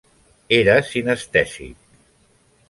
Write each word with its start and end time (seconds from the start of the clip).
Era 0.59 0.77
sinestèsic. 0.91 1.77